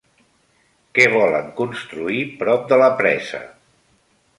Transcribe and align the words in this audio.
Què 0.99 1.05
volen 1.17 1.53
construir 1.61 2.25
prop 2.43 2.69
de 2.75 2.83
la 2.87 2.93
presa? 3.05 3.49